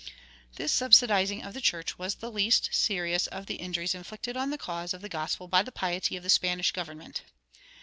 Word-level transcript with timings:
This 0.55 0.71
subsidizing 0.71 1.43
of 1.43 1.53
the 1.53 1.61
church 1.61 1.99
was 1.99 2.15
the 2.15 2.31
least 2.31 2.69
serious 2.73 3.27
of 3.27 3.45
the 3.45 3.57
injuries 3.57 3.93
inflicted 3.93 4.35
on 4.35 4.49
the 4.49 4.57
cause 4.57 4.95
of 4.95 5.01
the 5.03 5.09
gospel 5.09 5.47
by 5.47 5.61
the 5.61 5.71
piety 5.71 6.17
of 6.17 6.23
the 6.23 6.29
Spanish 6.31 6.71
government. 6.71 7.21